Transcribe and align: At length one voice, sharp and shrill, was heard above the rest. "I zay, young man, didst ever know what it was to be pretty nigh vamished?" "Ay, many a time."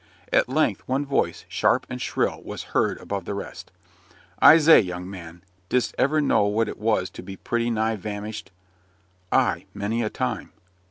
At 0.33 0.49
length 0.49 0.81
one 0.87 1.05
voice, 1.05 1.45
sharp 1.47 1.85
and 1.87 2.01
shrill, 2.01 2.41
was 2.41 2.63
heard 2.73 2.97
above 2.99 3.25
the 3.25 3.35
rest. 3.35 3.71
"I 4.39 4.57
zay, 4.57 4.79
young 4.79 5.07
man, 5.07 5.43
didst 5.69 5.93
ever 5.95 6.19
know 6.19 6.45
what 6.45 6.67
it 6.67 6.79
was 6.79 7.07
to 7.11 7.21
be 7.21 7.35
pretty 7.37 7.69
nigh 7.69 7.97
vamished?" 7.97 8.49
"Ay, 9.31 9.65
many 9.75 10.01
a 10.01 10.09
time." 10.09 10.53